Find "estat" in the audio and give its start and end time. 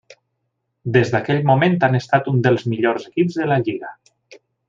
1.99-2.31